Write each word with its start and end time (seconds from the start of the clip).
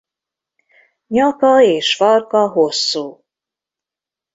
Nyaka 1.07 1.61
és 1.61 1.95
farka 1.95 2.47
hosszú. 2.49 3.23